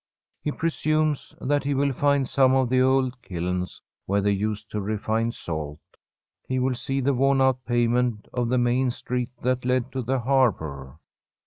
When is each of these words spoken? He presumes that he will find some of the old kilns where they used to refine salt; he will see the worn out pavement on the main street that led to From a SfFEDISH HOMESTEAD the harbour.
He 0.41 0.51
presumes 0.51 1.35
that 1.39 1.63
he 1.63 1.75
will 1.75 1.93
find 1.93 2.27
some 2.27 2.55
of 2.55 2.69
the 2.69 2.81
old 2.81 3.21
kilns 3.21 3.83
where 4.07 4.19
they 4.19 4.31
used 4.31 4.71
to 4.71 4.81
refine 4.81 5.31
salt; 5.31 5.77
he 6.47 6.57
will 6.57 6.73
see 6.73 7.01
the 7.01 7.13
worn 7.13 7.39
out 7.39 7.63
pavement 7.65 8.27
on 8.33 8.49
the 8.49 8.57
main 8.57 8.89
street 8.89 9.29
that 9.43 9.63
led 9.63 9.91
to 9.91 10.01
From 10.01 10.01
a 10.01 10.01
SfFEDISH 10.01 10.07
HOMESTEAD 10.07 10.07
the 10.07 10.19
harbour. 10.27 10.99